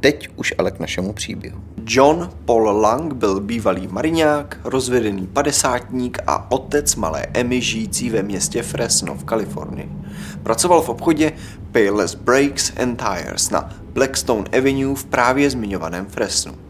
Teď 0.00 0.28
už 0.36 0.54
ale 0.58 0.70
k 0.70 0.80
našemu 0.80 1.12
příběhu. 1.12 1.60
John 1.86 2.30
Paul 2.44 2.80
Lang 2.80 3.14
byl 3.14 3.40
bývalý 3.40 3.88
mariňák, 3.88 4.60
rozvedený 4.64 5.26
padesátník 5.26 6.18
a 6.26 6.50
otec 6.50 6.96
malé 6.96 7.26
Emmy 7.32 7.60
žijící 7.60 8.10
ve 8.10 8.22
městě 8.22 8.62
Fresno 8.62 9.14
v 9.14 9.24
Kalifornii. 9.24 9.88
Pracoval 10.42 10.82
v 10.82 10.88
obchodě 10.88 11.32
Payless 11.72 12.14
Brakes 12.14 12.72
and 12.82 12.96
Tires 12.96 13.50
na 13.50 13.70
Blackstone 13.92 14.58
Avenue 14.58 14.94
v 14.94 15.04
právě 15.04 15.50
zmiňovaném 15.50 16.06
Fresnu. 16.06 16.65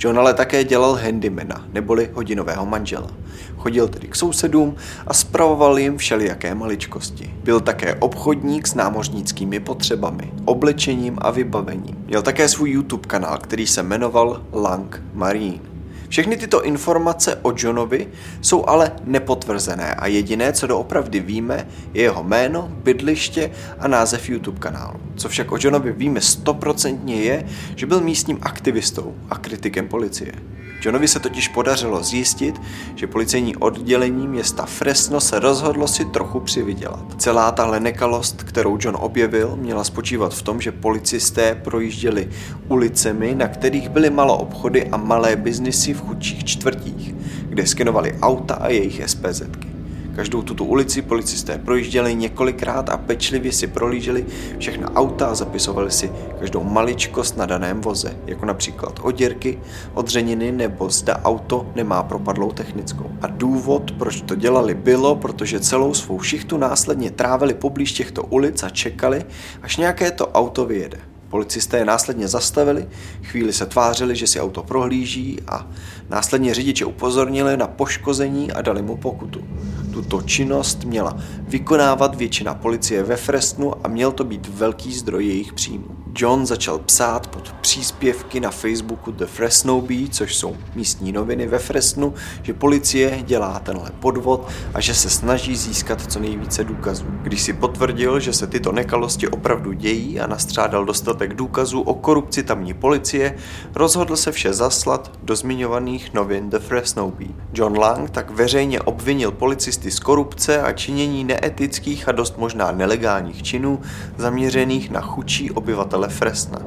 John 0.00 0.18
ale 0.18 0.34
také 0.34 0.64
dělal 0.64 0.94
handymana, 0.94 1.64
neboli 1.72 2.10
hodinového 2.14 2.66
manžela. 2.66 3.10
Chodil 3.56 3.88
tedy 3.88 4.08
k 4.08 4.16
sousedům 4.16 4.76
a 5.06 5.14
spravoval 5.14 5.78
jim 5.78 5.98
všelijaké 5.98 6.54
maličkosti. 6.54 7.34
Byl 7.44 7.60
také 7.60 7.94
obchodník 7.94 8.66
s 8.66 8.74
námořnickými 8.74 9.60
potřebami, 9.60 10.32
oblečením 10.44 11.18
a 11.20 11.30
vybavením. 11.30 12.04
Měl 12.06 12.22
také 12.22 12.48
svůj 12.48 12.70
YouTube 12.70 13.08
kanál, 13.08 13.38
který 13.38 13.66
se 13.66 13.82
jmenoval 13.82 14.42
Lang 14.52 15.02
Marine. 15.14 15.67
Všechny 16.08 16.36
tyto 16.36 16.64
informace 16.64 17.36
o 17.42 17.52
Johnovi 17.56 18.08
jsou 18.40 18.64
ale 18.66 18.92
nepotvrzené 19.04 19.94
a 19.94 20.06
jediné, 20.06 20.52
co 20.52 20.66
doopravdy 20.66 21.20
víme, 21.20 21.68
je 21.94 22.02
jeho 22.02 22.24
jméno, 22.24 22.68
bydliště 22.72 23.50
a 23.78 23.88
název 23.88 24.28
YouTube 24.28 24.58
kanálu. 24.58 25.00
Co 25.16 25.28
však 25.28 25.52
o 25.52 25.58
Johnovi 25.60 25.92
víme 25.92 26.20
stoprocentně 26.20 27.14
je, 27.14 27.46
že 27.76 27.86
byl 27.86 28.00
místním 28.00 28.38
aktivistou 28.42 29.14
a 29.30 29.38
kritikem 29.38 29.88
policie. 29.88 30.32
Johnovi 30.80 31.08
se 31.08 31.20
totiž 31.20 31.48
podařilo 31.48 32.02
zjistit, 32.02 32.60
že 32.94 33.06
policejní 33.06 33.56
oddělení 33.56 34.28
města 34.28 34.66
Fresno 34.66 35.20
se 35.20 35.40
rozhodlo 35.40 35.88
si 35.88 36.04
trochu 36.04 36.40
přivydělat. 36.40 37.04
Celá 37.18 37.52
tahle 37.52 37.80
nekalost, 37.80 38.42
kterou 38.42 38.78
John 38.80 38.96
objevil, 39.00 39.56
měla 39.56 39.84
spočívat 39.84 40.34
v 40.34 40.42
tom, 40.42 40.60
že 40.60 40.72
policisté 40.72 41.54
projížděli 41.54 42.28
ulicemi, 42.68 43.34
na 43.34 43.48
kterých 43.48 43.88
byly 43.88 44.10
malo 44.10 44.38
obchody 44.38 44.86
a 44.86 44.96
malé 44.96 45.36
biznisy 45.36 45.94
v 45.94 46.00
chudších 46.00 46.44
čtvrtích, 46.44 47.14
kde 47.42 47.66
skenovali 47.66 48.14
auta 48.22 48.54
a 48.54 48.68
jejich 48.68 49.02
SPZky. 49.06 49.77
Každou 50.18 50.42
tuto 50.42 50.64
ulici 50.64 51.02
policisté 51.02 51.58
projížděli 51.58 52.14
několikrát 52.14 52.90
a 52.90 52.96
pečlivě 52.96 53.52
si 53.52 53.66
prolíželi 53.66 54.26
všechna 54.58 54.94
auta 54.94 55.26
a 55.26 55.34
zapisovali 55.34 55.90
si 55.90 56.12
každou 56.40 56.64
maličkost 56.64 57.36
na 57.36 57.46
daném 57.46 57.80
voze, 57.80 58.18
jako 58.26 58.46
například 58.46 59.00
oděrky, 59.02 59.58
odřeniny 59.94 60.52
nebo 60.52 60.90
zda 60.90 61.20
auto 61.24 61.66
nemá 61.74 62.02
propadlou 62.02 62.52
technickou. 62.52 63.10
A 63.22 63.26
důvod, 63.26 63.92
proč 63.92 64.20
to 64.20 64.34
dělali, 64.34 64.74
bylo, 64.74 65.16
protože 65.16 65.60
celou 65.60 65.94
svou 65.94 66.20
šichtu 66.20 66.56
následně 66.56 67.10
trávili 67.10 67.54
poblíž 67.54 67.92
těchto 67.92 68.22
ulic 68.22 68.62
a 68.62 68.68
čekali, 68.68 69.24
až 69.62 69.76
nějaké 69.76 70.10
to 70.10 70.28
auto 70.28 70.66
vyjede. 70.66 70.98
Policisté 71.28 71.76
je 71.76 71.84
následně 71.84 72.28
zastavili, 72.28 72.88
chvíli 73.22 73.52
se 73.52 73.66
tvářili, 73.66 74.16
že 74.16 74.26
si 74.26 74.40
auto 74.40 74.62
prohlíží 74.62 75.38
a 75.48 75.66
následně 76.08 76.54
řidiče 76.54 76.84
upozornili 76.84 77.56
na 77.56 77.66
poškození 77.66 78.52
a 78.52 78.62
dali 78.62 78.82
mu 78.82 78.96
pokutu. 78.96 79.44
Tuto 79.92 80.22
činnost 80.22 80.84
měla 80.84 81.16
vykonávat 81.40 82.14
většina 82.14 82.54
policie 82.54 83.02
ve 83.02 83.16
Fresnu 83.16 83.86
a 83.86 83.88
měl 83.88 84.12
to 84.12 84.24
být 84.24 84.48
velký 84.48 84.94
zdroj 84.94 85.26
jejich 85.26 85.52
příjmů. 85.52 85.97
John 86.16 86.46
začal 86.46 86.78
psát 86.78 87.26
pod 87.26 87.52
příspěvky 87.52 88.40
na 88.40 88.50
Facebooku 88.50 89.12
The 89.12 89.26
Fresno 89.26 89.80
Bee, 89.80 90.08
což 90.08 90.36
jsou 90.36 90.56
místní 90.74 91.12
noviny 91.12 91.46
ve 91.46 91.58
Fresnu, 91.58 92.14
že 92.42 92.54
policie 92.54 93.22
dělá 93.22 93.58
tenhle 93.58 93.90
podvod 93.90 94.48
a 94.74 94.80
že 94.80 94.94
se 94.94 95.10
snaží 95.10 95.56
získat 95.56 96.12
co 96.12 96.20
nejvíce 96.20 96.64
důkazů. 96.64 97.04
Když 97.22 97.42
si 97.42 97.52
potvrdil, 97.52 98.20
že 98.20 98.32
se 98.32 98.46
tyto 98.46 98.72
nekalosti 98.72 99.28
opravdu 99.28 99.72
dějí 99.72 100.20
a 100.20 100.26
nastřádal 100.26 100.84
dostatek 100.84 101.34
důkazů 101.34 101.80
o 101.80 101.94
korupci 101.94 102.42
tamní 102.42 102.74
policie, 102.74 103.34
rozhodl 103.74 104.16
se 104.16 104.32
vše 104.32 104.52
zaslat 104.52 105.12
do 105.22 105.36
zmiňovaných 105.36 106.14
novin 106.14 106.50
The 106.50 106.58
Fresno 106.58 107.12
Bee. 107.18 107.28
John 107.54 107.78
Lang 107.78 108.10
tak 108.10 108.30
veřejně 108.30 108.80
obvinil 108.80 109.30
policisty 109.30 109.90
z 109.90 109.98
korupce 109.98 110.62
a 110.62 110.72
činění 110.72 111.24
neetických 111.24 112.08
a 112.08 112.12
dost 112.12 112.38
možná 112.38 112.72
nelegálních 112.72 113.42
činů 113.42 113.80
zaměřených 114.16 114.90
na 114.90 115.00
chudší 115.00 115.50
obyvatele 115.50 115.97
Fresna. 116.06 116.58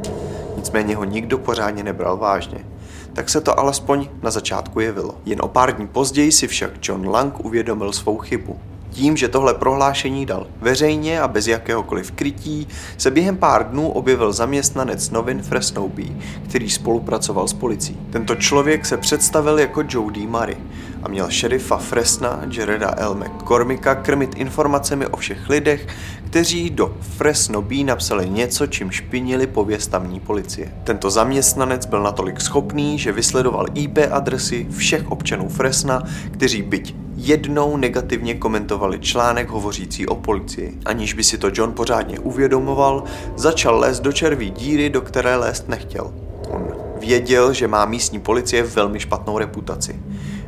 Nicméně 0.58 0.96
ho 0.96 1.03
nikdo 1.03 1.38
pořádně 1.38 1.84
nebral 1.84 2.18
vážně. 2.18 2.66
Tak 3.14 3.30
se 3.30 3.42
to 3.42 3.59
alespoň 3.59 4.09
na 4.24 4.31
začátku 4.31 4.80
jevilo. 4.80 5.16
Jen 5.25 5.40
o 5.42 5.47
pár 5.47 5.75
dní 5.75 5.88
později 5.88 6.31
si 6.31 6.47
však 6.47 6.72
John 6.81 7.09
Lang 7.09 7.46
uvědomil 7.46 7.92
svou 7.92 8.18
chybu. 8.18 8.59
Tím, 8.90 9.18
že 9.18 9.28
tohle 9.28 9.53
prohlášení 9.53 10.25
dal 10.25 10.47
veřejně 10.62 11.22
a 11.22 11.28
bez 11.28 11.47
jakéhokoliv 11.47 12.12
krytí, 12.12 12.68
se 12.97 13.12
během 13.12 13.38
pár 13.38 13.69
dnů 13.69 13.90
objevil 13.90 14.34
zaměstnanec 14.34 15.09
novin 15.09 15.42
Fresno 15.42 15.88
Bee, 15.88 16.16
který 16.44 16.69
spolupracoval 16.69 17.48
s 17.48 17.53
policií. 17.53 17.98
Tento 18.09 18.36
člověk 18.36 18.86
se 18.86 18.98
představil 18.98 19.59
jako 19.59 19.84
Joe 19.90 20.12
D. 20.12 20.28
Murray 20.28 20.58
a 21.03 21.08
měl 21.08 21.30
šerifa 21.30 21.78
Fresna 21.78 22.42
Jareda 22.52 22.94
L. 22.98 23.16
McCormicka 23.16 23.96
krmit 23.96 24.36
informacemi 24.36 25.08
o 25.08 25.18
všech 25.18 25.50
lidech, 25.50 25.88
kteří 26.31 26.69
do 26.69 26.97
Fresno 27.02 27.62
Bee 27.62 27.84
napsali 27.84 28.30
něco, 28.30 28.68
čím 28.68 28.92
špinili 28.92 29.47
pověst 29.47 29.88
tamní 29.88 30.19
policie. 30.19 30.74
Tento 30.84 31.09
zaměstnanec 31.09 31.86
byl 31.86 32.03
natolik 32.03 32.42
schopný, 32.42 33.00
že 33.00 33.12
vysledoval 33.12 33.66
IP 33.74 33.97
adresy 34.12 34.68
všech 34.78 35.12
občanů 35.12 35.50
Fresna, 35.50 36.03
kteří 36.31 36.62
byť 36.62 36.96
jednou 37.16 37.78
negativně 37.78 38.36
komentovali 38.36 39.00
článek 39.00 39.50
hovořící 39.50 40.08
o 40.08 40.16
policii. 40.16 40.78
Aniž 40.86 41.14
by 41.14 41.24
si 41.24 41.38
to 41.38 41.52
John 41.53 41.74
pořádně 41.74 42.19
uvědomoval, 42.19 43.03
začal 43.36 43.80
lézt 43.80 44.03
do 44.03 44.12
červí 44.12 44.50
díry, 44.50 44.90
do 44.90 45.02
které 45.02 45.36
lézt 45.36 45.69
nechtěl. 45.69 46.13
On 46.50 46.68
věděl, 47.00 47.53
že 47.53 47.68
má 47.68 47.86
místní 47.86 48.19
policie 48.19 48.63
velmi 48.63 49.00
špatnou 49.00 49.38
reputaci. 49.38 50.00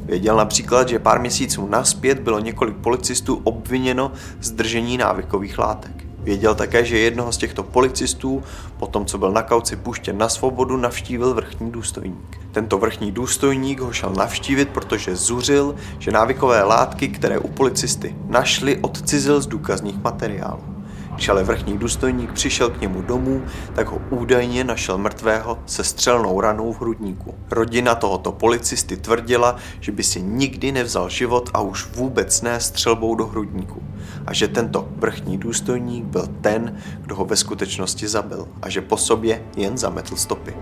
Věděl 0.05 0.37
například, 0.37 0.89
že 0.89 0.99
pár 0.99 1.19
měsíců 1.19 1.67
naspět 1.67 2.19
bylo 2.19 2.39
několik 2.39 2.75
policistů 2.75 3.41
obviněno 3.43 4.11
z 4.41 4.51
držení 4.51 4.97
návykových 4.97 5.57
látek. 5.57 5.91
Věděl 6.23 6.55
také, 6.55 6.85
že 6.85 6.99
jednoho 6.99 7.31
z 7.31 7.37
těchto 7.37 7.63
policistů, 7.63 8.43
po 8.79 8.87
tom, 8.87 9.05
co 9.05 9.17
byl 9.17 9.31
na 9.31 9.41
kauci 9.41 9.75
puštěn 9.75 10.17
na 10.17 10.29
svobodu, 10.29 10.77
navštívil 10.77 11.33
vrchní 11.33 11.71
důstojník. 11.71 12.37
Tento 12.51 12.77
vrchní 12.77 13.11
důstojník 13.11 13.79
ho 13.79 13.91
šel 13.91 14.13
navštívit, 14.17 14.69
protože 14.69 15.15
zuřil, 15.15 15.75
že 15.99 16.11
návykové 16.11 16.63
látky, 16.63 17.07
které 17.07 17.39
u 17.39 17.47
policisty 17.47 18.15
našli, 18.27 18.77
odcizil 18.77 19.41
z 19.41 19.47
důkazních 19.47 20.03
materiálů. 20.03 20.72
Když 21.16 21.29
ale 21.29 21.44
vrchní 21.44 21.78
důstojník 21.78 22.31
přišel 22.34 22.69
k 22.69 22.81
němu 22.81 23.01
domů, 23.01 23.41
tak 23.75 23.88
ho 23.88 24.01
údajně 24.09 24.63
našel 24.63 24.97
mrtvého 24.97 25.59
se 25.66 25.84
střelnou 25.84 26.41
ranou 26.41 26.74
v 26.74 26.81
hrudníku. 26.81 27.35
Rodina 27.51 27.96
tohoto 27.96 28.31
policisty 28.31 28.97
tvrdila, 28.97 29.56
že 29.79 29.91
by 29.91 30.03
si 30.03 30.22
nikdy 30.22 30.72
nevzal 30.72 31.09
život 31.09 31.50
a 31.53 31.62
už 31.62 31.88
vůbec 31.96 32.41
ne 32.41 32.59
střelbou 32.59 33.16
do 33.16 33.25
hrudníku. 33.25 33.84
A 34.25 34.34
že 34.34 34.47
tento 34.47 34.88
vrchní 34.96 35.38
důstojník 35.38 36.06
byl 36.06 36.28
ten, 36.41 36.78
kdo 37.01 37.16
ho 37.16 37.25
ve 37.25 37.35
skutečnosti 37.35 38.07
zabil 38.07 38.47
a 38.62 38.69
že 38.69 38.81
po 38.81 38.97
sobě 38.97 39.44
jen 39.56 39.78
zametl 39.78 40.16
stopy. 40.16 40.53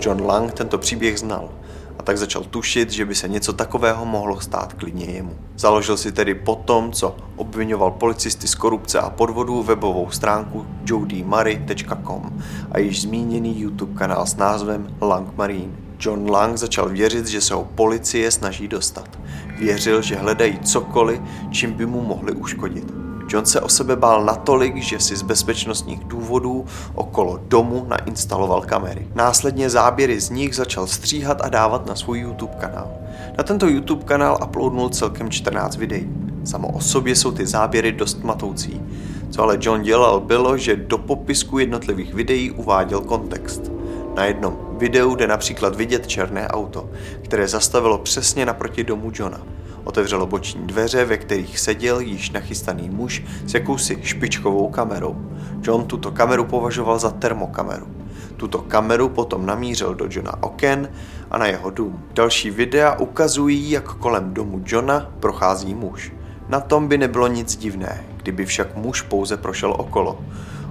John 0.00 0.26
Lang 0.26 0.52
tento 0.52 0.78
příběh 0.78 1.18
znal 1.18 1.48
a 2.00 2.02
tak 2.02 2.18
začal 2.18 2.42
tušit, 2.42 2.90
že 2.90 3.04
by 3.04 3.14
se 3.14 3.28
něco 3.28 3.52
takového 3.52 4.04
mohlo 4.04 4.40
stát 4.40 4.72
klidně 4.72 5.04
jemu. 5.04 5.36
Založil 5.56 5.96
si 5.96 6.12
tedy 6.12 6.34
potom, 6.34 6.92
co 6.92 7.16
obvinoval 7.36 7.90
policisty 7.90 8.48
z 8.48 8.54
korupce 8.54 8.98
a 8.98 9.10
podvodů 9.10 9.62
webovou 9.62 10.10
stránku 10.10 10.66
jodymurray.com 10.86 12.42
a 12.72 12.78
již 12.78 13.02
zmíněný 13.02 13.60
YouTube 13.60 13.98
kanál 13.98 14.26
s 14.26 14.36
názvem 14.36 14.96
Lang 15.00 15.36
Marine. 15.36 15.72
John 16.00 16.30
Lang 16.30 16.56
začal 16.56 16.88
věřit, 16.88 17.26
že 17.26 17.40
se 17.40 17.54
ho 17.54 17.64
policie 17.64 18.30
snaží 18.30 18.68
dostat. 18.68 19.18
Věřil, 19.58 20.02
že 20.02 20.16
hledají 20.16 20.58
cokoliv, 20.58 21.20
čím 21.50 21.72
by 21.72 21.86
mu 21.86 22.00
mohli 22.00 22.32
uškodit. 22.32 22.99
John 23.32 23.46
se 23.46 23.60
o 23.60 23.68
sebe 23.68 23.96
bál 23.96 24.24
natolik, 24.24 24.76
že 24.76 25.00
si 25.00 25.16
z 25.16 25.22
bezpečnostních 25.22 26.04
důvodů 26.04 26.64
okolo 26.94 27.40
domu 27.48 27.86
nainstaloval 27.88 28.60
kamery. 28.60 29.08
Následně 29.14 29.70
záběry 29.70 30.20
z 30.20 30.30
nich 30.30 30.56
začal 30.56 30.86
stříhat 30.86 31.40
a 31.40 31.48
dávat 31.48 31.86
na 31.86 31.94
svůj 31.94 32.18
YouTube 32.18 32.54
kanál. 32.60 32.90
Na 33.38 33.44
tento 33.44 33.66
YouTube 33.66 34.04
kanál 34.04 34.38
uploadnul 34.44 34.88
celkem 34.88 35.30
14 35.30 35.76
videí. 35.76 36.08
Samo 36.44 36.68
o 36.68 36.80
sobě 36.80 37.16
jsou 37.16 37.32
ty 37.32 37.46
záběry 37.46 37.92
dost 37.92 38.24
matoucí. 38.24 38.80
Co 39.30 39.42
ale 39.42 39.58
John 39.60 39.82
dělal 39.82 40.20
bylo, 40.20 40.56
že 40.56 40.76
do 40.76 40.98
popisku 40.98 41.58
jednotlivých 41.58 42.14
videí 42.14 42.50
uváděl 42.50 43.00
kontext. 43.00 43.72
Na 44.16 44.24
jednom 44.24 44.58
videu 44.78 45.14
jde 45.14 45.26
například 45.26 45.76
vidět 45.76 46.06
černé 46.06 46.48
auto, 46.48 46.90
které 47.22 47.48
zastavilo 47.48 47.98
přesně 47.98 48.46
naproti 48.46 48.84
domu 48.84 49.10
Johna. 49.14 49.40
Otevřelo 49.90 50.26
boční 50.26 50.66
dveře, 50.66 51.04
ve 51.04 51.16
kterých 51.16 51.58
seděl 51.58 52.00
již 52.00 52.30
nachystaný 52.30 52.90
muž 52.90 53.22
s 53.46 53.54
jakousi 53.54 53.98
špičkovou 54.02 54.68
kamerou. 54.68 55.16
John 55.62 55.84
tuto 55.84 56.10
kameru 56.10 56.44
považoval 56.44 56.98
za 56.98 57.10
termokameru. 57.10 57.86
Tuto 58.36 58.58
kameru 58.58 59.08
potom 59.08 59.46
namířil 59.46 59.94
do 59.94 60.06
Johna 60.10 60.42
oken 60.42 60.88
a 61.30 61.38
na 61.38 61.46
jeho 61.46 61.70
dům. 61.70 62.04
Další 62.14 62.50
videa 62.50 62.94
ukazují, 62.98 63.70
jak 63.70 63.94
kolem 63.94 64.34
domu 64.34 64.62
Johna 64.66 65.10
prochází 65.20 65.74
muž. 65.74 66.12
Na 66.48 66.60
tom 66.60 66.88
by 66.88 66.98
nebylo 66.98 67.26
nic 67.26 67.56
divné, 67.56 68.04
kdyby 68.16 68.46
však 68.46 68.76
muž 68.76 69.02
pouze 69.02 69.36
prošel 69.36 69.74
okolo. 69.78 70.18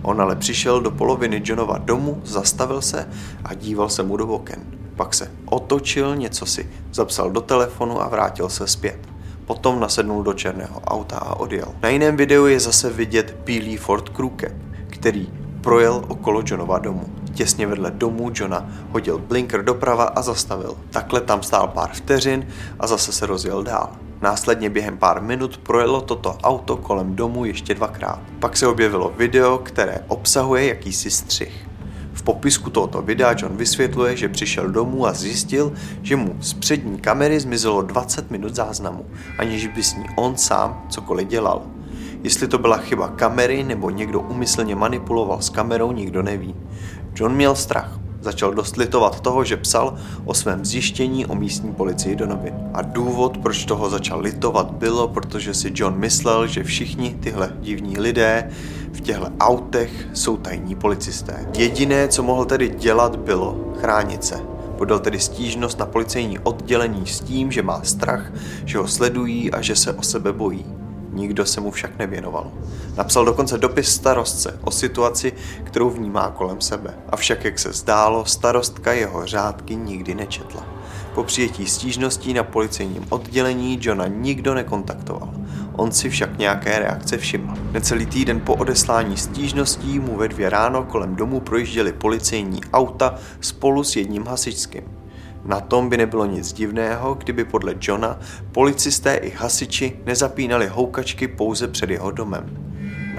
On 0.02 0.22
ale 0.22 0.36
přišel 0.36 0.82
do 0.82 0.92
poloviny 0.92 1.42
Johnova 1.46 1.78
domu, 1.78 2.22
zastavil 2.26 2.82
se 2.82 3.10
a 3.46 3.54
díval 3.54 3.90
se 3.90 4.04
mu 4.04 4.18
do 4.18 4.28
oken. 4.28 4.60
Pak 4.96 5.14
se 5.14 5.32
otočil, 5.46 6.16
něco 6.16 6.46
si 6.46 6.70
zapsal 6.94 7.32
do 7.32 7.42
telefonu 7.42 8.02
a 8.02 8.08
vrátil 8.08 8.50
se 8.50 8.68
zpět. 8.68 9.09
Potom 9.50 9.80
nasednul 9.80 10.24
do 10.24 10.34
černého 10.34 10.82
auta 10.86 11.18
a 11.18 11.36
odjel. 11.36 11.74
Na 11.82 11.90
jiném 11.90 12.18
videu 12.18 12.46
je 12.46 12.60
zase 12.60 12.90
vidět 12.90 13.36
bílý 13.46 13.78
Ford 13.78 14.10
Crew 14.10 14.30
který 14.88 15.30
projel 15.62 16.06
okolo 16.08 16.42
Johnova 16.46 16.80
domu. 16.80 17.06
Těsně 17.34 17.68
vedle 17.68 17.92
domu 17.92 18.32
Johna 18.36 18.70
hodil 18.92 19.18
blinker 19.18 19.64
doprava 19.64 20.04
a 20.04 20.22
zastavil. 20.22 20.78
Takhle 20.90 21.22
tam 21.22 21.44
stál 21.44 21.68
pár 21.68 21.90
vteřin 21.94 22.48
a 22.80 22.88
zase 22.88 23.12
se 23.12 23.26
rozjel 23.26 23.64
dál. 23.64 23.90
Následně 24.22 24.70
během 24.70 24.98
pár 24.98 25.22
minut 25.22 25.58
projelo 25.58 26.02
toto 26.02 26.38
auto 26.44 26.78
kolem 26.78 27.16
domu 27.16 27.46
ještě 27.46 27.74
dvakrát. 27.74 28.20
Pak 28.40 28.58
se 28.58 28.68
objevilo 28.68 29.14
video, 29.18 29.58
které 29.58 29.98
obsahuje 30.08 30.68
jakýsi 30.68 31.12
střih. 31.12 31.69
V 32.20 32.24
popisku 32.24 32.70
tohoto 32.70 33.02
videa 33.02 33.36
John 33.38 33.58
vysvětluje, 33.58 34.18
že 34.18 34.30
přišel 34.30 34.70
domů 34.70 35.08
a 35.08 35.14
zjistil, 35.14 35.74
že 36.02 36.16
mu 36.16 36.36
z 36.40 36.54
přední 36.54 37.00
kamery 37.00 37.40
zmizelo 37.40 37.82
20 37.82 38.32
minut 38.32 38.56
záznamu, 38.56 39.06
aniž 39.38 39.68
by 39.68 39.84
s 39.84 39.96
ní 39.96 40.06
on 40.16 40.38
sám 40.38 40.86
cokoliv 40.90 41.28
dělal. 41.28 41.62
Jestli 42.24 42.48
to 42.48 42.58
byla 42.58 42.78
chyba 42.78 43.08
kamery 43.08 43.64
nebo 43.64 43.90
někdo 43.90 44.20
umyslně 44.20 44.76
manipuloval 44.76 45.42
s 45.42 45.50
kamerou, 45.50 45.92
nikdo 45.92 46.24
neví. 46.24 46.56
John 47.16 47.36
měl 47.36 47.56
strach. 47.56 48.00
Začal 48.22 48.54
dost 48.54 48.78
litovat 48.78 49.20
toho, 49.20 49.44
že 49.44 49.58
psal 49.58 49.98
o 50.26 50.34
svém 50.34 50.66
zjištění 50.66 51.26
o 51.26 51.36
místní 51.36 51.74
policii 51.74 52.16
do 52.16 52.26
novin. 52.26 52.54
A 52.74 52.82
důvod, 52.82 53.38
proč 53.38 53.66
toho 53.66 53.90
začal 53.90 54.20
litovat, 54.20 54.72
bylo, 54.72 55.08
protože 55.08 55.54
si 55.54 55.72
John 55.76 56.00
myslel, 56.00 56.48
že 56.48 56.64
všichni 56.64 57.18
tyhle 57.20 57.52
divní 57.60 58.00
lidé 58.00 58.52
v 58.94 59.02
těchto 59.02 59.28
autech 59.40 59.92
jsou 60.14 60.38
tajní 60.38 60.76
policisté. 60.76 61.46
Jediné, 61.58 62.08
co 62.08 62.24
mohl 62.24 62.46
tedy 62.46 62.70
dělat, 62.70 63.16
bylo 63.16 63.74
chránit 63.80 64.24
se. 64.24 64.40
Podal 64.78 65.00
tedy 65.00 65.20
stížnost 65.20 65.80
na 65.80 65.86
policejní 65.86 66.40
oddělení 66.40 67.08
s 67.08 67.20
tím, 67.20 67.52
že 67.52 67.62
má 67.62 67.82
strach, 67.84 68.32
že 68.66 68.78
ho 68.78 68.88
sledují 68.88 69.52
a 69.52 69.62
že 69.62 69.76
se 69.76 69.94
o 69.94 70.02
sebe 70.02 70.34
bojí. 70.34 70.66
Nikdo 71.14 71.46
se 71.46 71.62
mu 71.62 71.72
však 71.72 71.98
nevěnoval. 71.98 72.52
Napsal 72.98 73.26
dokonce 73.26 73.58
dopis 73.58 73.90
starostce 73.90 74.60
o 74.62 74.72
situaci, 74.72 75.34
kterou 75.64 75.90
vnímá 75.90 76.30
kolem 76.30 76.62
sebe. 76.62 76.94
Avšak, 77.10 77.46
jak 77.46 77.60
se 77.60 77.74
zdálo, 77.74 78.26
starostka 78.26 78.94
jeho 78.94 79.26
řádky 79.26 79.76
nikdy 79.76 80.16
nečetla. 80.16 80.66
Po 81.16 81.24
přijetí 81.24 81.66
stížností 81.66 82.34
na 82.34 82.44
policejním 82.44 83.06
oddělení 83.10 83.80
Johna 83.82 84.08
nikdo 84.08 84.54
nekontaktoval. 84.54 85.39
On 85.80 85.92
si 85.92 86.10
však 86.10 86.38
nějaké 86.38 86.80
reakce 86.80 87.18
všiml. 87.18 87.54
Necelý 87.72 88.06
týden 88.06 88.40
po 88.40 88.56
odeslání 88.56 89.18
stížností 89.18 90.00
mu 90.00 90.18
ve 90.18 90.28
dvě 90.28 90.50
ráno 90.50 90.84
kolem 90.84 91.16
domu 91.16 91.40
projížděli 91.40 91.94
policejní 91.94 92.62
auta 92.74 93.16
spolu 93.42 93.84
s 93.84 93.96
jedním 93.96 94.26
hasičským. 94.26 94.84
Na 95.46 95.60
tom 95.60 95.90
by 95.90 95.98
nebylo 95.98 96.26
nic 96.26 96.54
divného, 96.54 97.14
kdyby 97.14 97.46
podle 97.46 97.76
Johna 97.82 98.20
policisté 98.52 99.16
i 99.16 99.30
hasiči 99.30 100.00
nezapínali 100.06 100.68
houkačky 100.68 101.28
pouze 101.28 101.68
před 101.68 101.90
jeho 101.90 102.12
domem. 102.12 102.69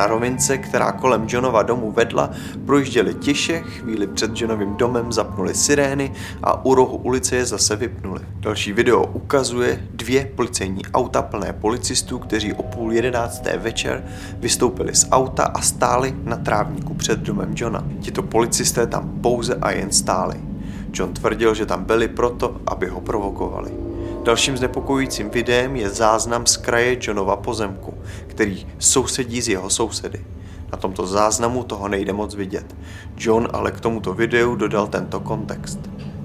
Na 0.01 0.07
rovince, 0.07 0.59
která 0.59 0.93
kolem 0.93 1.27
Johnova 1.29 1.63
domu 1.63 1.91
vedla, 1.91 2.31
projížděli 2.67 3.15
tiše, 3.15 3.59
chvíli 3.59 4.07
před 4.07 4.41
Johnovým 4.41 4.75
domem 4.77 5.13
zapnuli 5.13 5.55
sirény 5.55 6.13
a 6.43 6.65
u 6.65 6.75
rohu 6.75 6.97
ulice 6.97 7.37
je 7.37 7.47
zase 7.47 7.77
vypnuli. 7.77 8.21
Další 8.39 8.73
video 8.73 9.07
ukazuje 9.07 9.87
dvě 9.95 10.25
policejní 10.35 10.83
auta 10.95 11.23
plné 11.23 11.53
policistů, 11.53 12.19
kteří 12.19 12.53
o 12.53 12.63
půl 12.63 12.93
jedenácté 12.93 13.59
večer 13.59 14.05
vystoupili 14.39 14.95
z 14.95 15.09
auta 15.11 15.45
a 15.45 15.61
stáli 15.61 16.15
na 16.25 16.37
trávníku 16.37 16.95
před 16.95 17.19
domem 17.19 17.53
Johna. 17.57 17.85
Tito 18.01 18.23
policisté 18.23 18.87
tam 18.87 19.19
pouze 19.21 19.55
a 19.55 19.71
jen 19.71 19.93
stáli. 19.93 20.41
John 20.93 21.13
tvrdil, 21.13 21.55
že 21.55 21.67
tam 21.67 21.85
byli 21.85 22.09
proto, 22.09 22.61
aby 22.67 22.87
ho 22.87 23.01
provokovali. 23.01 23.90
Dalším 24.23 24.57
znepokojujícím 24.57 25.31
videem 25.31 25.77
je 25.77 25.91
záznam 25.91 26.47
z 26.47 26.57
kraje 26.57 26.99
Johnova 27.01 27.37
pozemku, 27.37 27.95
který 28.27 28.67
sousedí 28.79 29.43
s 29.43 29.49
jeho 29.49 29.71
sousedy. 29.71 30.25
Na 30.73 30.79
tomto 30.79 31.07
záznamu 31.07 31.65
toho 31.65 31.89
nejde 31.89 32.13
moc 32.13 32.35
vidět. 32.35 32.77
John 33.19 33.49
ale 33.53 33.71
k 33.71 33.81
tomuto 33.81 34.15
videu 34.15 34.57
dodal 34.57 34.87
tento 34.87 35.21
kontext. 35.21 35.81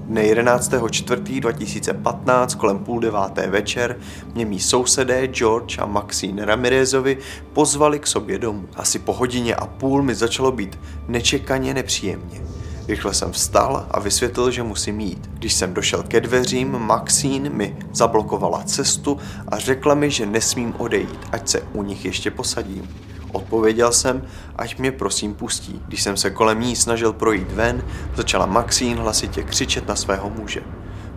Dne 0.06 0.22
11.4.2015 0.22 2.56
kolem 2.56 2.78
půl 2.78 3.00
deváté 3.00 3.46
večer 3.46 3.96
mě 4.34 4.46
mý 4.46 4.60
sousedé 4.60 5.26
George 5.26 5.78
a 5.78 5.86
Maxine 5.86 6.44
Ramirezovi 6.44 7.18
pozvali 7.52 7.98
k 7.98 8.06
sobě 8.06 8.38
domů. 8.38 8.68
Asi 8.74 8.98
po 8.98 9.12
hodině 9.12 9.54
a 9.54 9.66
půl 9.66 10.02
mi 10.02 10.14
začalo 10.14 10.52
být 10.52 10.78
nečekaně 11.08 11.74
nepříjemně. 11.74 12.40
Rychle 12.88 13.14
jsem 13.14 13.32
vstal 13.32 13.86
a 13.90 14.00
vysvětlil, 14.00 14.50
že 14.50 14.62
musím 14.62 15.00
jít. 15.00 15.30
Když 15.34 15.54
jsem 15.54 15.74
došel 15.74 16.02
ke 16.02 16.20
dveřím, 16.20 16.78
Maxine 16.78 17.50
mi 17.50 17.76
zablokovala 17.92 18.62
cestu 18.62 19.18
a 19.48 19.58
řekla 19.58 19.94
mi, 19.94 20.10
že 20.10 20.26
nesmím 20.26 20.74
odejít, 20.78 21.20
ať 21.32 21.48
se 21.48 21.60
u 21.72 21.82
nich 21.82 22.04
ještě 22.04 22.30
posadím. 22.30 22.88
Odpověděl 23.32 23.92
jsem, 23.92 24.22
ať 24.56 24.78
mě 24.78 24.92
prosím 24.92 25.34
pustí. 25.34 25.82
Když 25.88 26.02
jsem 26.02 26.16
se 26.16 26.30
kolem 26.30 26.60
ní 26.60 26.76
snažil 26.76 27.12
projít 27.12 27.52
ven, 27.52 27.84
začala 28.16 28.46
Maxine 28.46 29.00
hlasitě 29.00 29.42
křičet 29.42 29.88
na 29.88 29.96
svého 29.96 30.30
muže. 30.30 30.60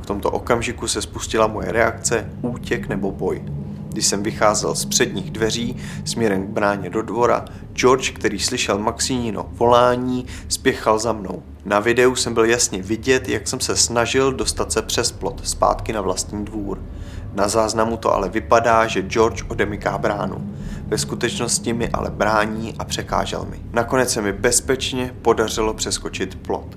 V 0.01 0.05
tomto 0.05 0.31
okamžiku 0.31 0.87
se 0.87 1.01
spustila 1.01 1.47
moje 1.47 1.71
reakce, 1.71 2.29
útěk 2.41 2.87
nebo 2.87 3.11
boj. 3.11 3.58
Když 3.89 4.07
jsem 4.07 4.23
vycházel 4.23 4.75
z 4.75 4.85
předních 4.85 5.31
dveří 5.31 5.75
směrem 6.05 6.47
k 6.47 6.49
bráně 6.49 6.89
do 6.89 7.01
dvora, 7.01 7.45
George, 7.73 8.09
který 8.09 8.39
slyšel 8.39 8.79
Maxínino 8.79 9.49
volání, 9.51 10.25
spěchal 10.47 10.99
za 10.99 11.13
mnou. 11.13 11.43
Na 11.65 11.79
videu 11.79 12.15
jsem 12.15 12.33
byl 12.33 12.45
jasně 12.45 12.81
vidět, 12.81 13.29
jak 13.29 13.47
jsem 13.47 13.59
se 13.59 13.75
snažil 13.75 14.33
dostat 14.33 14.71
se 14.71 14.81
přes 14.81 15.11
plot 15.11 15.41
zpátky 15.43 15.93
na 15.93 16.01
vlastní 16.01 16.45
dvůr. 16.45 16.81
Na 17.33 17.47
záznamu 17.47 17.97
to 17.97 18.13
ale 18.13 18.29
vypadá, 18.29 18.87
že 18.87 19.01
George 19.01 19.43
odemyká 19.47 19.97
bránu. 19.97 20.55
Ve 20.87 20.97
skutečnosti 20.97 21.73
mi 21.73 21.89
ale 21.89 22.09
brání 22.09 22.75
a 22.79 22.85
překážel 22.85 23.45
mi. 23.49 23.59
Nakonec 23.73 24.13
se 24.13 24.21
mi 24.21 24.33
bezpečně 24.33 25.15
podařilo 25.21 25.73
přeskočit 25.73 26.35
plot. 26.35 26.75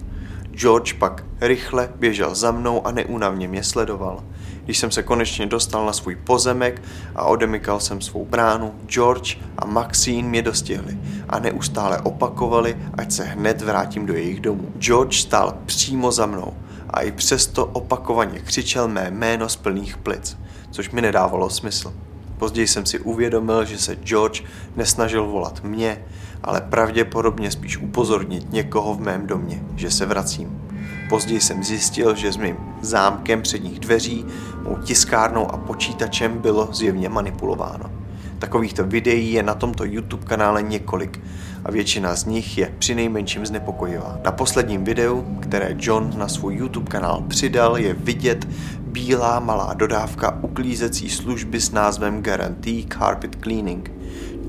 George 0.55 0.93
pak 0.93 1.25
rychle 1.41 1.89
běžel 1.99 2.35
za 2.35 2.51
mnou 2.51 2.87
a 2.87 2.91
neúnavně 2.91 3.49
mě 3.49 3.65
sledoval. 3.65 4.25
Když 4.65 4.79
jsem 4.79 4.91
se 4.91 5.03
konečně 5.03 5.47
dostal 5.47 5.87
na 5.87 5.93
svůj 5.93 6.17
pozemek 6.17 6.83
a 7.15 7.25
odemykal 7.25 7.81
jsem 7.81 8.01
svou 8.01 8.25
bránu, 8.25 8.75
George 8.87 9.37
a 9.59 9.67
Maxine 9.67 10.29
mě 10.29 10.43
dostihli 10.43 10.99
a 11.29 11.39
neustále 11.39 11.99
opakovali, 11.99 12.77
ať 12.95 13.13
se 13.13 13.25
hned 13.25 13.63
vrátím 13.63 14.07
do 14.07 14.15
jejich 14.15 14.41
domů. 14.41 14.73
George 14.79 15.21
stál 15.21 15.59
přímo 15.67 16.13
za 16.13 16.27
mnou 16.27 16.55
a 16.91 17.01
i 17.01 17.13
přesto 17.13 17.67
opakovaně 17.67 18.39
křičel 18.39 18.89
mé 18.89 19.11
jméno 19.11 19.49
z 19.49 19.57
plných 19.57 19.97
plic, 19.97 20.39
což 20.71 20.91
mi 20.91 21.03
nedávalo 21.03 21.51
smysl. 21.51 21.95
Později 22.39 22.69
jsem 22.69 22.87
si 22.87 22.99
uvědomil, 22.99 23.65
že 23.65 23.79
se 23.79 23.95
George 23.95 24.43
nesnažil 24.77 25.27
volat 25.27 25.65
mě, 25.65 26.05
ale 26.43 26.61
pravděpodobně 26.61 27.51
spíš 27.51 27.79
upozornit 27.79 28.53
někoho 28.53 28.95
v 28.95 29.01
mém 29.01 29.27
domě, 29.27 29.63
že 29.77 29.91
se 29.91 30.07
vracím. 30.07 30.72
Později 31.13 31.41
jsem 31.41 31.65
zjistil, 31.65 32.15
že 32.15 32.33
s 32.33 32.37
mým 32.37 32.57
zámkem 32.81 33.43
předních 33.43 33.81
dveří, 33.81 34.25
mou 34.63 34.77
tiskárnou 34.77 35.51
a 35.51 35.57
počítačem 35.57 36.39
bylo 36.39 36.69
zjevně 36.73 37.09
manipulováno. 37.09 37.91
Takovýchto 38.39 38.85
videí 38.85 39.33
je 39.33 39.43
na 39.43 39.55
tomto 39.55 39.85
YouTube 39.85 40.27
kanále 40.27 40.63
několik 40.63 41.21
a 41.65 41.71
většina 41.71 42.17
z 42.17 42.25
nich 42.25 42.59
je 42.59 42.73
při 42.79 42.95
nejmenším 42.95 43.47
znepokojivá. 43.47 44.19
Na 44.25 44.33
posledním 44.33 44.85
videu, 44.85 45.39
které 45.41 45.77
John 45.79 46.13
na 46.17 46.29
svůj 46.29 46.55
YouTube 46.55 46.91
kanál 46.91 47.25
přidal, 47.29 47.77
je 47.77 47.95
vidět 47.95 48.49
bílá 48.81 49.41
malá 49.41 49.75
dodávka 49.75 50.39
uklízecí 50.43 51.11
služby 51.11 51.61
s 51.61 51.71
názvem 51.71 52.23
Guarantee 52.23 52.85
Carpet 52.99 53.37
Cleaning. 53.43 53.91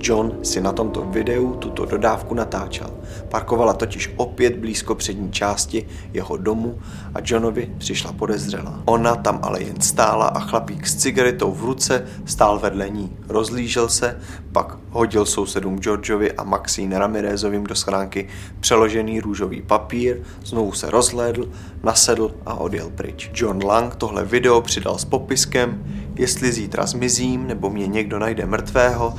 John 0.03 0.43
si 0.43 0.61
na 0.61 0.71
tomto 0.71 1.01
videu 1.01 1.53
tuto 1.53 1.85
dodávku 1.85 2.35
natáčel. 2.35 2.89
Parkovala 3.29 3.73
totiž 3.73 4.13
opět 4.15 4.55
blízko 4.55 4.95
přední 4.95 5.31
části 5.31 5.87
jeho 6.13 6.37
domu 6.37 6.79
a 7.15 7.19
Johnovi 7.23 7.69
přišla 7.77 8.13
podezřelá. 8.13 8.81
Ona 8.85 9.15
tam 9.15 9.39
ale 9.41 9.61
jen 9.61 9.81
stála 9.81 10.25
a 10.25 10.39
chlapík 10.39 10.87
s 10.87 10.95
cigaretou 10.95 11.51
v 11.51 11.63
ruce 11.63 12.05
stál 12.25 12.59
vedle 12.59 12.89
ní. 12.89 13.17
Rozlížel 13.29 13.89
se, 13.89 14.19
pak 14.51 14.77
hodil 14.89 15.25
sousedům 15.25 15.79
Georgeovi 15.79 16.31
a 16.31 16.43
Maxine 16.43 16.99
Ramirezovým 16.99 17.63
do 17.63 17.75
schránky 17.75 18.27
přeložený 18.59 19.19
růžový 19.19 19.61
papír, 19.61 20.21
znovu 20.45 20.71
se 20.71 20.89
rozhlédl, 20.89 21.49
nasedl 21.83 22.31
a 22.45 22.53
odjel 22.53 22.89
pryč. 22.89 23.31
John 23.33 23.65
Lang 23.65 23.95
tohle 23.95 24.25
video 24.25 24.61
přidal 24.61 24.97
s 24.97 25.05
popiskem, 25.05 25.83
jestli 26.15 26.51
zítra 26.51 26.85
zmizím 26.85 27.47
nebo 27.47 27.69
mě 27.69 27.87
někdo 27.87 28.19
najde 28.19 28.45
mrtvého, 28.45 29.13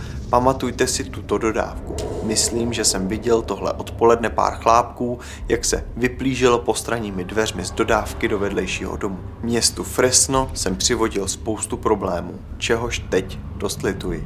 pamatujte 0.75 0.87
si 0.87 1.05
tuto 1.05 1.39
dodávku. 1.39 1.97
Myslím, 2.23 2.73
že 2.73 2.85
jsem 2.85 3.09
viděl 3.09 3.43
tohle 3.43 3.73
odpoledne 3.73 4.31
pár 4.31 4.55
chlápků, 4.55 5.19
jak 5.49 5.65
se 5.65 5.85
vyplížilo 5.97 6.59
postranními 6.59 7.25
dveřmi 7.25 7.65
z 7.65 7.71
dodávky 7.71 8.29
do 8.29 8.39
vedlejšího 8.39 8.97
domu. 8.97 9.19
Městu 9.43 9.85
Fresno 9.85 10.51
jsem 10.55 10.77
přivodil 10.77 11.29
spoustu 11.29 11.77
problémů, 11.77 12.39
čehož 12.59 12.99
teď 12.99 13.39
dost 13.57 13.83
lituji. 13.83 14.25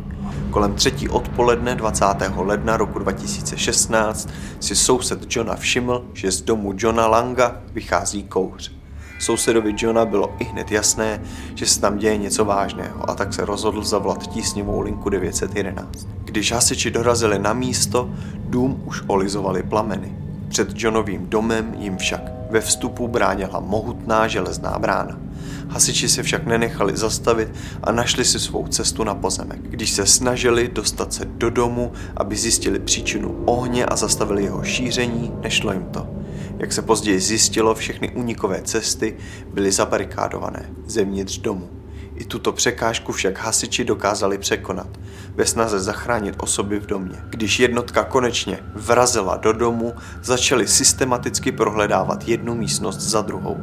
Kolem 0.50 0.74
třetí 0.74 1.08
odpoledne 1.08 1.74
20. 1.74 2.04
ledna 2.36 2.76
roku 2.76 2.98
2016 2.98 4.28
si 4.60 4.76
soused 4.76 5.36
Johna 5.36 5.56
všiml, 5.56 6.04
že 6.12 6.32
z 6.32 6.42
domu 6.42 6.72
Johna 6.76 7.06
Langa 7.06 7.60
vychází 7.72 8.22
kouř. 8.22 8.77
Sousedovi 9.18 9.74
Johna 9.76 10.04
bylo 10.04 10.34
i 10.38 10.44
hned 10.44 10.72
jasné, 10.72 11.20
že 11.54 11.66
se 11.66 11.80
tam 11.80 11.98
děje 11.98 12.16
něco 12.16 12.44
vážného 12.44 13.10
a 13.10 13.14
tak 13.14 13.34
se 13.34 13.44
rozhodl 13.44 13.82
zavolat 13.82 14.26
tísňovou 14.26 14.80
linku 14.80 15.08
911. 15.08 16.08
Když 16.24 16.52
hasiči 16.52 16.90
dorazili 16.90 17.38
na 17.38 17.52
místo, 17.52 18.10
dům 18.34 18.82
už 18.86 19.02
olizovali 19.06 19.62
plameny. 19.62 20.16
Před 20.48 20.68
Johnovým 20.74 21.28
domem 21.28 21.74
jim 21.78 21.96
však 21.96 22.22
ve 22.50 22.60
vstupu 22.60 23.08
bránila 23.08 23.60
mohutná 23.60 24.28
železná 24.28 24.78
brána. 24.78 25.18
Hasiči 25.68 26.08
se 26.08 26.22
však 26.22 26.46
nenechali 26.46 26.96
zastavit 26.96 27.48
a 27.82 27.92
našli 27.92 28.24
si 28.24 28.40
svou 28.40 28.66
cestu 28.66 29.04
na 29.04 29.14
pozemek. 29.14 29.60
Když 29.62 29.90
se 29.90 30.06
snažili 30.06 30.68
dostat 30.68 31.12
se 31.12 31.24
do 31.24 31.50
domu, 31.50 31.92
aby 32.16 32.36
zjistili 32.36 32.78
příčinu 32.78 33.42
ohně 33.44 33.86
a 33.86 33.96
zastavili 33.96 34.42
jeho 34.42 34.64
šíření, 34.64 35.32
nešlo 35.42 35.72
jim 35.72 35.84
to. 35.84 36.17
Jak 36.58 36.72
se 36.72 36.82
později 36.82 37.20
zjistilo, 37.20 37.74
všechny 37.74 38.10
unikové 38.10 38.62
cesty 38.62 39.16
byly 39.52 39.72
zabarikádované 39.72 40.70
zevnitř 40.86 41.38
domu. 41.38 41.70
I 42.14 42.24
tuto 42.24 42.52
překážku 42.52 43.12
však 43.12 43.38
hasiči 43.38 43.84
dokázali 43.84 44.38
překonat 44.38 44.88
ve 45.34 45.46
snaze 45.46 45.80
zachránit 45.80 46.34
osoby 46.38 46.80
v 46.80 46.86
domě. 46.86 47.16
Když 47.30 47.60
jednotka 47.60 48.04
konečně 48.04 48.58
vrazila 48.74 49.36
do 49.36 49.52
domu, 49.52 49.94
začali 50.22 50.68
systematicky 50.68 51.52
prohledávat 51.52 52.28
jednu 52.28 52.54
místnost 52.54 53.00
za 53.00 53.22
druhou. 53.22 53.58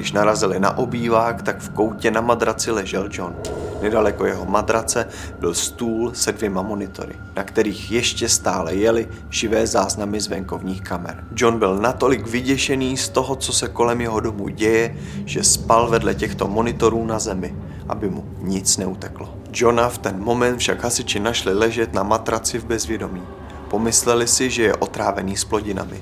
Když 0.00 0.12
narazili 0.12 0.60
na 0.60 0.78
obývák, 0.78 1.42
tak 1.42 1.60
v 1.60 1.68
koutě 1.70 2.10
na 2.10 2.20
madraci 2.20 2.70
ležel 2.70 3.08
John. 3.12 3.36
Nedaleko 3.82 4.26
jeho 4.26 4.44
madrace 4.44 5.08
byl 5.40 5.54
stůl 5.54 6.10
se 6.14 6.32
dvěma 6.32 6.62
monitory, 6.62 7.14
na 7.36 7.44
kterých 7.44 7.90
ještě 7.90 8.28
stále 8.28 8.74
jeli 8.74 9.08
živé 9.30 9.66
záznamy 9.66 10.20
z 10.20 10.28
venkovních 10.28 10.82
kamer. 10.82 11.24
John 11.36 11.58
byl 11.58 11.76
natolik 11.76 12.26
vyděšený 12.26 12.96
z 12.96 13.08
toho, 13.08 13.36
co 13.36 13.52
se 13.52 13.68
kolem 13.68 14.00
jeho 14.00 14.20
domu 14.20 14.48
děje, 14.48 14.96
že 15.24 15.44
spal 15.44 15.88
vedle 15.88 16.14
těchto 16.14 16.48
monitorů 16.48 17.06
na 17.06 17.18
zemi, 17.18 17.54
aby 17.88 18.10
mu 18.10 18.24
nic 18.38 18.76
neuteklo. 18.76 19.34
Johna 19.52 19.88
v 19.88 19.98
ten 19.98 20.18
moment 20.18 20.58
však 20.58 20.84
hasiči 20.84 21.20
našli 21.20 21.54
ležet 21.54 21.94
na 21.94 22.02
matraci 22.02 22.58
v 22.58 22.64
bezvědomí. 22.64 23.22
Pomysleli 23.68 24.28
si, 24.28 24.50
že 24.50 24.62
je 24.62 24.74
otrávený 24.74 25.36
s 25.36 25.44
plodinami. 25.44 26.00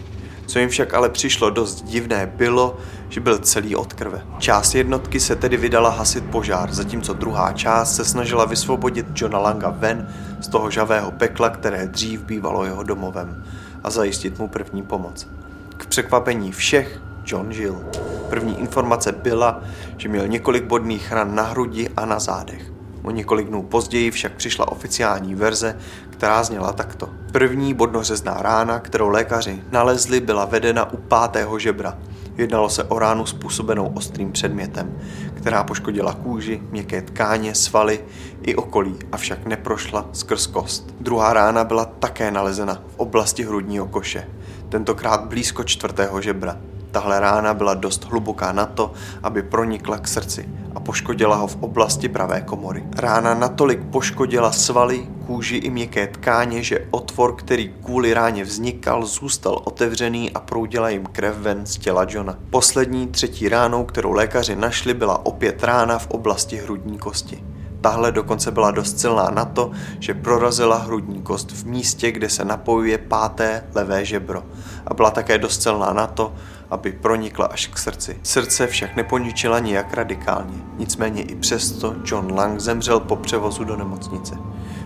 Co 0.48 0.58
jim 0.58 0.68
však 0.68 0.94
ale 0.94 1.08
přišlo 1.08 1.50
dost 1.50 1.82
divné 1.82 2.26
bylo, 2.26 2.76
že 3.08 3.20
byl 3.20 3.38
celý 3.38 3.76
od 3.76 3.92
krve. 3.92 4.26
Část 4.38 4.74
jednotky 4.74 5.20
se 5.20 5.36
tedy 5.36 5.56
vydala 5.56 5.90
hasit 5.90 6.24
požár, 6.24 6.72
zatímco 6.72 7.12
druhá 7.12 7.52
část 7.52 7.96
se 7.96 8.04
snažila 8.04 8.44
vysvobodit 8.44 9.06
Johna 9.14 9.38
Langa 9.38 9.70
ven 9.70 10.08
z 10.40 10.48
toho 10.48 10.70
žavého 10.70 11.10
pekla, 11.10 11.50
které 11.50 11.86
dřív 11.86 12.22
bývalo 12.22 12.64
jeho 12.64 12.82
domovem 12.82 13.44
a 13.84 13.90
zajistit 13.90 14.38
mu 14.38 14.48
první 14.48 14.82
pomoc. 14.82 15.28
K 15.76 15.86
překvapení 15.86 16.52
všech 16.52 17.00
John 17.26 17.52
žil. 17.52 17.84
První 18.30 18.60
informace 18.60 19.12
byla, 19.12 19.62
že 19.96 20.08
měl 20.08 20.28
několik 20.28 20.64
bodných 20.64 21.12
ran 21.12 21.34
na 21.34 21.42
hrudi 21.42 21.88
a 21.96 22.06
na 22.06 22.18
zádech. 22.18 22.72
O 23.02 23.10
několik 23.10 23.48
dnů 23.48 23.62
později 23.62 24.10
však 24.10 24.32
přišla 24.32 24.72
oficiální 24.72 25.34
verze, 25.34 25.78
která 26.18 26.42
zněla 26.42 26.72
takto. 26.72 27.08
První 27.32 27.74
bodnořezná 27.74 28.42
rána, 28.42 28.80
kterou 28.80 29.08
lékaři 29.08 29.62
nalezli, 29.70 30.20
byla 30.20 30.44
vedena 30.44 30.92
u 30.92 30.96
pátého 30.96 31.58
žebra. 31.58 31.98
Jednalo 32.36 32.70
se 32.70 32.84
o 32.84 32.98
ránu 32.98 33.26
způsobenou 33.26 33.86
ostrým 33.86 34.32
předmětem, 34.32 34.98
která 35.34 35.64
poškodila 35.64 36.12
kůži, 36.12 36.62
měkké 36.70 37.02
tkáně, 37.02 37.54
svaly 37.54 38.00
i 38.42 38.54
okolí, 38.54 38.98
avšak 39.12 39.46
neprošla 39.46 40.08
skrz 40.12 40.46
kost. 40.46 40.94
Druhá 41.00 41.32
rána 41.32 41.64
byla 41.64 41.84
také 41.84 42.30
nalezena 42.30 42.74
v 42.74 42.96
oblasti 42.96 43.44
hrudního 43.44 43.86
koše, 43.86 44.28
tentokrát 44.68 45.24
blízko 45.24 45.64
čtvrtého 45.64 46.20
žebra. 46.20 46.56
Tahle 46.90 47.20
rána 47.20 47.54
byla 47.54 47.74
dost 47.74 48.04
hluboká 48.04 48.52
na 48.52 48.66
to, 48.66 48.92
aby 49.22 49.42
pronikla 49.42 49.98
k 49.98 50.08
srdci 50.08 50.48
poškodila 50.88 51.36
ho 51.36 51.46
v 51.46 51.56
oblasti 51.60 52.08
pravé 52.08 52.40
komory. 52.40 52.84
Rána 52.96 53.34
natolik 53.34 53.80
poškodila 53.92 54.52
svaly, 54.52 55.06
kůži 55.26 55.56
i 55.56 55.70
měkké 55.70 56.06
tkáně, 56.06 56.62
že 56.62 56.88
otvor, 56.90 57.36
který 57.36 57.74
kvůli 57.84 58.14
ráně 58.14 58.44
vznikal, 58.44 59.06
zůstal 59.06 59.60
otevřený 59.64 60.32
a 60.32 60.40
proudila 60.40 60.88
jim 60.88 61.06
krev 61.06 61.36
ven 61.36 61.66
z 61.66 61.78
těla 61.78 62.06
Johna. 62.08 62.38
Poslední 62.50 63.06
třetí 63.06 63.48
ránou, 63.48 63.84
kterou 63.84 64.12
lékaři 64.12 64.56
našli, 64.56 64.94
byla 64.94 65.26
opět 65.26 65.64
rána 65.64 65.98
v 65.98 66.10
oblasti 66.10 66.56
hrudní 66.56 66.98
kosti. 66.98 67.44
Tahle 67.80 68.12
dokonce 68.12 68.50
byla 68.50 68.70
dost 68.70 69.00
silná 69.00 69.30
na 69.30 69.44
to, 69.44 69.70
že 70.00 70.14
prorazila 70.14 70.76
hrudní 70.76 71.22
kost 71.22 71.52
v 71.52 71.66
místě, 71.66 72.12
kde 72.12 72.30
se 72.30 72.44
napojuje 72.44 72.98
páté 72.98 73.64
levé 73.74 74.04
žebro. 74.04 74.42
A 74.86 74.94
byla 74.94 75.10
také 75.10 75.38
dost 75.38 75.62
silná 75.62 75.92
na 75.92 76.06
to, 76.06 76.34
aby 76.70 76.92
pronikla 76.92 77.46
až 77.46 77.66
k 77.66 77.78
srdci. 77.78 78.18
Srdce 78.22 78.66
však 78.66 78.96
neponičila 78.96 79.58
nijak 79.58 79.94
radikálně. 79.94 80.54
Nicméně 80.78 81.22
i 81.22 81.34
přesto 81.34 81.94
John 82.04 82.32
Lang 82.34 82.60
zemřel 82.60 83.00
po 83.00 83.16
převozu 83.16 83.64
do 83.64 83.76
nemocnice. 83.76 84.38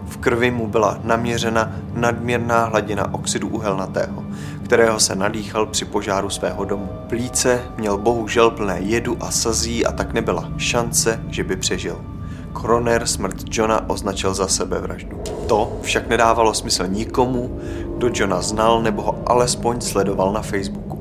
V 0.06 0.16
krvi 0.16 0.50
mu 0.50 0.66
byla 0.66 0.98
naměřena 1.04 1.72
nadměrná 1.94 2.64
hladina 2.64 3.14
oxidu 3.14 3.48
uhelnatého, 3.48 4.24
kterého 4.64 5.00
se 5.00 5.14
nadýchal 5.14 5.66
při 5.66 5.84
požáru 5.84 6.30
svého 6.30 6.64
domu. 6.64 6.88
Plíce 7.08 7.62
měl 7.76 7.98
bohužel 7.98 8.50
plné 8.50 8.78
jedu 8.80 9.16
a 9.20 9.30
sazí 9.30 9.86
a 9.86 9.92
tak 9.92 10.12
nebyla 10.12 10.52
šance, 10.56 11.20
že 11.28 11.44
by 11.44 11.56
přežil. 11.56 12.11
Kroner 12.52 13.06
smrt 13.06 13.36
Johna 13.50 13.90
označil 13.90 14.34
za 14.34 14.48
sebevraždu. 14.48 15.20
To 15.48 15.78
však 15.82 16.08
nedávalo 16.08 16.54
smysl 16.54 16.86
nikomu, 16.86 17.60
kdo 17.96 18.10
Johna 18.14 18.42
znal 18.42 18.82
nebo 18.82 19.02
ho 19.02 19.22
alespoň 19.26 19.80
sledoval 19.80 20.32
na 20.32 20.42
Facebooku. 20.42 20.92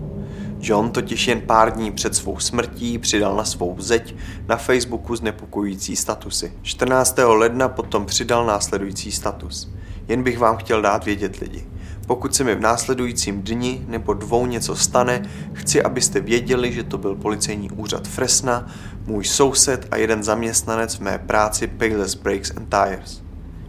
John 0.59 0.91
totiž 0.91 1.27
jen 1.27 1.41
pár 1.41 1.71
dní 1.73 1.91
před 1.91 2.15
svou 2.15 2.39
smrtí 2.39 2.97
přidal 2.97 3.35
na 3.35 3.45
svou 3.45 3.75
zeď 3.79 4.15
na 4.47 4.55
Facebooku 4.57 5.15
znepokojující 5.15 5.95
statusy. 5.95 6.53
14. 6.61 7.17
ledna 7.25 7.69
potom 7.69 8.05
přidal 8.05 8.45
následující 8.45 9.11
status. 9.11 9.69
Jen 10.07 10.23
bych 10.23 10.39
vám 10.39 10.57
chtěl 10.57 10.81
dát 10.81 11.05
vědět 11.05 11.35
lidi. 11.35 11.70
Pokud 12.07 12.35
se 12.35 12.43
mi 12.43 12.55
v 12.55 12.61
následujícím 12.61 13.41
dni 13.41 13.85
nebo 13.87 14.13
dvou 14.13 14.45
něco 14.45 14.75
stane, 14.75 15.29
chci, 15.53 15.83
abyste 15.83 16.19
věděli, 16.19 16.73
že 16.73 16.83
to 16.83 16.97
byl 16.97 17.15
policejní 17.15 17.71
úřad 17.71 18.07
Fresna, 18.07 18.67
můj 19.05 19.25
soused 19.25 19.87
a 19.91 19.97
jeden 19.97 20.23
zaměstnanec 20.23 20.95
v 20.95 20.99
mé 20.99 21.17
práci 21.17 21.67
Payless 21.67 22.15
Brakes 22.15 22.51
and 22.57 22.69
Tires. 22.69 23.21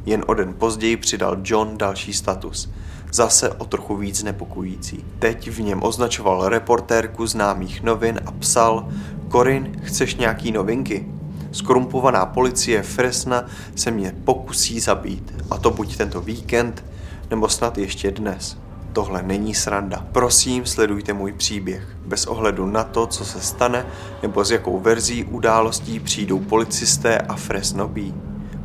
Jen 0.07 0.25
o 0.27 0.35
den 0.35 0.55
později 0.55 0.97
přidal 0.97 1.37
John 1.45 1.79
další 1.79 2.13
status– 2.13 2.71
zase 3.13 3.51
o 3.51 3.65
trochu 3.65 3.97
víc 3.97 4.23
nepokojící. 4.23 5.05
Teď 5.19 5.51
v 5.51 5.61
něm 5.61 5.83
označoval 5.83 6.49
reportérku 6.49 7.27
známých 7.27 7.83
novin 7.83 8.21
a 8.27 8.33
psal 8.33 8.89
Korin, 9.29 9.81
chceš 9.83 10.15
nějaký 10.17 10.53
novinky? 10.53 11.07
Skorumpovaná 11.53 12.27
policie 12.27 12.83
Fresna 12.83 13.45
se 13.75 13.91
mě 13.91 14.15
pokusí 14.25 14.81
zabít, 14.81 15.35
a 15.51 15.59
to 15.59 15.71
buď 15.71 15.97
tento 15.97 16.21
víkend, 16.21 16.85
nebo 17.33 17.49
snad 17.49 17.79
ještě 17.79 18.11
dnes. 18.11 18.59
Tohle 18.93 19.23
není 19.23 19.55
sranda. 19.55 20.07
Prosím, 20.13 20.67
sledujte 20.67 21.13
můj 21.13 21.33
příběh. 21.33 21.97
Bez 22.07 22.27
ohledu 22.27 22.67
na 22.67 22.85
to, 22.85 23.07
co 23.07 23.25
se 23.25 23.41
stane, 23.41 23.87
nebo 24.23 24.45
s 24.45 24.51
jakou 24.51 24.81
verzí 24.81 25.25
událostí 25.25 26.01
přijdou 26.01 26.39
policisté 26.39 27.19
a 27.19 27.37
Fresno. 27.37 27.91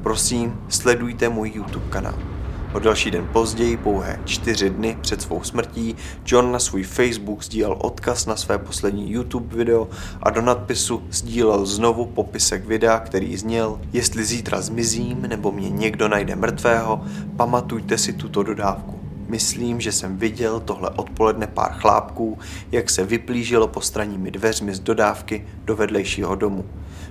Prosím, 0.03 0.59
sledujte 0.69 1.29
můj 1.29 1.51
YouTube 1.55 1.85
kanál. 1.89 2.36
O 2.73 2.79
další 2.79 3.11
den 3.11 3.27
později, 3.33 3.77
pouhé 3.77 4.19
čtyři 4.25 4.69
dny 4.69 4.97
před 5.01 5.21
svou 5.21 5.43
smrtí, 5.43 5.95
John 6.25 6.51
na 6.51 6.59
svůj 6.59 6.83
Facebook 6.83 7.43
sdílel 7.43 7.77
odkaz 7.79 8.25
na 8.25 8.35
své 8.35 8.57
poslední 8.57 9.11
YouTube 9.11 9.55
video 9.55 9.87
a 10.23 10.29
do 10.29 10.41
nadpisu 10.41 11.03
sdílel 11.11 11.65
znovu 11.65 12.05
popisek 12.05 12.65
videa, 12.65 12.99
který 12.99 13.37
zněl 13.37 13.79
Jestli 13.93 14.23
zítra 14.23 14.61
zmizím 14.61 15.21
nebo 15.21 15.51
mě 15.51 15.69
někdo 15.69 16.07
najde 16.07 16.35
mrtvého, 16.35 17.05
pamatujte 17.37 17.97
si 17.97 18.13
tuto 18.13 18.43
dodávku. 18.43 18.99
Myslím, 19.27 19.81
že 19.81 19.91
jsem 19.91 20.17
viděl 20.17 20.59
tohle 20.59 20.89
odpoledne 20.89 21.47
pár 21.47 21.71
chlápků, 21.71 22.37
jak 22.71 22.89
se 22.89 23.03
vyplížilo 23.03 23.67
postranními 23.67 24.31
dveřmi 24.31 24.75
z 24.75 24.79
dodávky 24.79 25.47
do 25.65 25.75
vedlejšího 25.75 26.35
domu. 26.35 26.65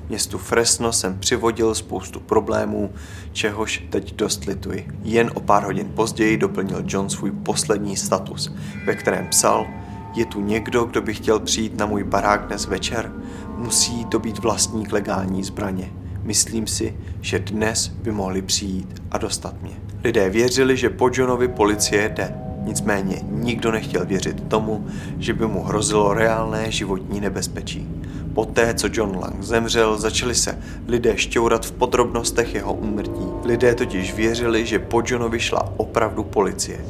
Městu 0.09 0.39
Fresno 0.39 0.93
jsem 0.93 1.19
přivodil 1.19 1.75
spoustu 1.75 2.21
problémů, 2.21 2.93
čehož 3.33 3.85
teď 3.91 4.15
dost 4.15 4.45
lituji. 4.45 4.89
Jen 5.03 5.31
o 5.35 5.41
pár 5.41 5.65
hodin 5.65 5.93
později 5.95 6.37
doplnil 6.37 6.85
John 6.87 7.11
svůj 7.11 7.31
poslední 7.31 7.97
status, 7.97 8.53
ve 8.87 8.95
kterém 8.95 9.29
psal 9.29 9.67
je 10.15 10.27
tu 10.27 10.41
někdo, 10.41 10.85
kdo 10.85 11.03
by 11.03 11.15
chtěl 11.15 11.41
přijít 11.41 11.79
na 11.79 11.87
můj 11.87 12.05
barák 12.05 12.47
dnes 12.47 12.67
večer? 12.67 13.13
Musí 13.57 14.05
to 14.05 14.19
být 14.19 14.39
vlastník 14.39 14.93
legální 14.93 15.45
zbraně. 15.45 15.93
Myslím 16.23 16.67
si, 16.67 16.97
že 17.21 17.39
dnes 17.39 17.89
by 17.89 18.13
mohli 18.13 18.43
přijít 18.43 19.03
a 19.11 19.19
dostat 19.19 19.63
mě. 19.63 19.77
Lidé 20.05 20.31
věřili, 20.31 20.77
že 20.77 20.91
po 20.91 21.11
Johnovi 21.13 21.49
policie 21.49 22.09
jde. 22.09 22.35
Nicméně 22.63 23.21
nikdo 23.31 23.73
nechtěl 23.73 24.07
věřit 24.07 24.49
tomu, 24.49 24.87
že 25.19 25.35
by 25.35 25.47
mu 25.47 25.63
hrozilo 25.63 26.15
reálné 26.15 26.71
životní 26.71 27.21
nebezpečí. 27.21 27.89
Poté, 28.37 28.75
co 28.75 28.89
John 28.93 29.19
Lang 29.19 29.43
zemřel, 29.43 29.99
začali 29.99 30.35
se 30.35 30.59
lidé 30.89 31.17
šťourat 31.17 31.67
v 31.67 31.73
podrobnostech 31.73 32.55
jeho 32.55 32.75
úmrtí. 32.75 33.27
Lidé 33.45 33.75
totiž 33.75 34.15
věřili, 34.15 34.67
že 34.67 34.79
po 34.79 35.03
Johnovi 35.07 35.41
šla 35.41 35.73
opravdu 35.77 36.25
policie. 36.25 36.85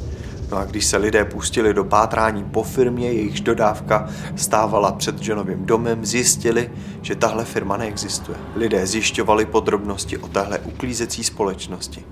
No 0.51 0.57
a 0.57 0.65
když 0.65 0.87
se 0.87 0.97
lidé 0.97 1.25
pustili 1.25 1.75
do 1.75 1.85
pátrání 1.85 2.45
po 2.45 2.63
firmě, 2.63 3.13
jejichž 3.13 3.41
dodávka 3.41 4.09
stávala 4.37 4.93
před 4.93 5.29
Johnovým 5.29 5.67
domem, 5.67 6.05
zjistili, 6.05 6.71
že 7.03 7.15
tahle 7.15 7.45
firma 7.45 7.77
neexistuje. 7.77 8.39
Lidé 8.57 8.87
zjišťovali 8.87 9.47
podrobnosti 9.47 10.19
o 10.19 10.29
téhle 10.29 10.59
uklízecí 10.59 11.25
společnosti. 11.25 12.05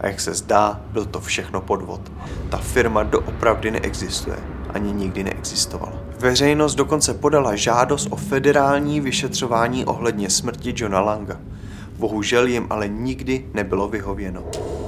A 0.00 0.06
jak 0.06 0.20
se 0.20 0.34
zdá, 0.34 0.80
byl 0.92 1.04
to 1.04 1.20
všechno 1.20 1.60
podvod. 1.60 2.12
Ta 2.50 2.56
firma 2.56 3.02
doopravdy 3.02 3.70
neexistuje, 3.70 4.36
ani 4.74 4.92
nikdy 4.92 5.24
neexistovala. 5.24 6.07
Veřejnost 6.20 6.74
dokonce 6.74 7.14
podala 7.14 7.56
žádost 7.56 8.08
o 8.10 8.16
federální 8.16 9.00
vyšetřování 9.00 9.84
ohledně 9.84 10.30
smrti 10.30 10.74
Johna 10.76 11.00
Langa. 11.00 11.40
Bohužel 11.98 12.46
jim 12.46 12.66
ale 12.70 12.88
nikdy 12.88 13.44
nebylo 13.54 13.88
vyhověno. 13.88 14.42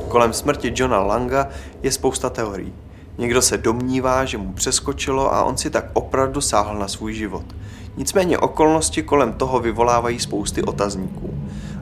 Kolem 0.08 0.32
smrti 0.32 0.72
Johna 0.76 1.00
Langa 1.00 1.48
je 1.82 1.92
spousta 1.92 2.30
teorií. 2.30 2.72
Někdo 3.18 3.42
se 3.42 3.58
domnívá, 3.58 4.24
že 4.24 4.38
mu 4.38 4.52
přeskočilo 4.52 5.34
a 5.34 5.44
on 5.44 5.56
si 5.56 5.70
tak 5.70 5.84
opravdu 5.92 6.40
sáhl 6.40 6.78
na 6.78 6.88
svůj 6.88 7.14
život. 7.14 7.44
Nicméně 7.96 8.38
okolnosti 8.38 9.02
kolem 9.02 9.32
toho 9.32 9.60
vyvolávají 9.60 10.18
spousty 10.18 10.62
otazníků. 10.62 11.34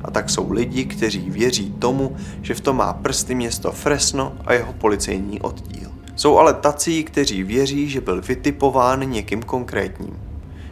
A 0.04 0.10
tak 0.10 0.30
jsou 0.30 0.52
lidi, 0.52 0.84
kteří 0.84 1.30
věří 1.30 1.74
tomu, 1.78 2.16
že 2.42 2.54
v 2.54 2.60
tom 2.60 2.76
má 2.76 2.92
prsty 2.92 3.34
město 3.34 3.72
Fresno 3.72 4.32
a 4.44 4.52
jeho 4.52 4.72
policejní 4.72 5.40
oddíl. 5.40 5.87
Jsou 6.18 6.38
ale 6.38 6.54
tací, 6.54 7.04
kteří 7.04 7.42
věří, 7.42 7.88
že 7.88 8.00
byl 8.00 8.22
vytipován 8.22 9.10
někým 9.10 9.42
konkrétním. 9.42 10.18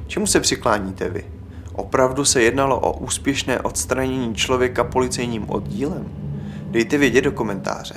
Čemu 0.07 0.27
se 0.27 0.41
přikláníte 0.41 1.09
vy? 1.09 1.25
Opravdu 1.73 2.25
se 2.25 2.43
jednalo 2.43 2.81
o 2.81 2.99
úspěšné 2.99 3.61
odstranění 3.61 4.35
člověka 4.35 4.85
policejním 4.85 5.51
oddílem? 5.51 6.09
Dejte 6.71 6.99
vědět 6.99 7.21
do 7.21 7.33
komentáře. 7.33 7.95